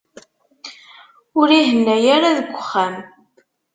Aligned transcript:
Ur 1.39 1.49
ihenna 1.59 1.95
ara 2.15 2.29
deg 2.37 2.47
uxxam. 2.61 2.95